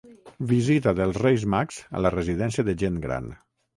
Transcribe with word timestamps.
Visita 0.51 0.93
dels 1.01 1.19
Reis 1.23 1.45
Mags 1.55 1.77
a 1.99 2.01
la 2.07 2.13
Residència 2.17 2.67
de 2.71 2.77
Gent 2.85 2.99
Gran. 3.05 3.29